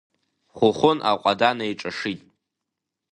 [0.55, 2.21] Хәыхәын аҟәада неиҿашит.